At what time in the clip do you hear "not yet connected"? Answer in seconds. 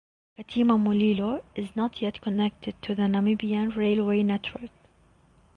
1.75-2.73